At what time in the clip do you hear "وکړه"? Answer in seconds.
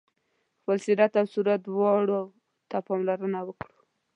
3.47-3.75